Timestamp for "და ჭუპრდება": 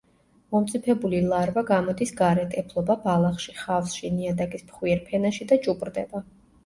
5.53-6.25